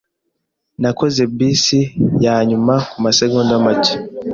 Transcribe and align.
Nakoze 0.81 1.21
bisi 1.35 1.79
yanyuma 2.25 2.73
kumasegonda 2.91 3.53
make. 3.65 3.93